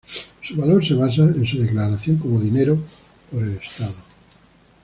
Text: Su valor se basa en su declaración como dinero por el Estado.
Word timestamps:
Su 0.41 0.55
valor 0.57 0.83
se 0.83 0.95
basa 0.95 1.21
en 1.21 1.45
su 1.45 1.59
declaración 1.61 2.17
como 2.17 2.39
dinero 2.41 2.75
por 3.29 3.43
el 3.43 3.57
Estado. 3.57 3.97